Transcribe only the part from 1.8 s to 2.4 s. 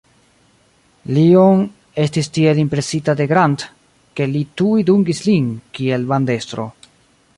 estis